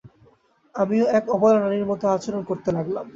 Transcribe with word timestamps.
আমিও 0.75 1.05
এক 1.17 1.25
অবলা 1.35 1.57
নারীর 1.59 1.85
মত 1.87 2.01
আচরণ 2.07 2.41
করতে 2.49 2.69
লাগলাম। 2.71 3.05